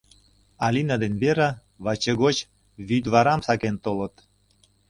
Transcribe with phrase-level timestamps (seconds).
[0.65, 1.49] Алина ден Вера
[1.85, 2.37] ваче гоч
[2.87, 4.13] вӱдварам сакен толыт.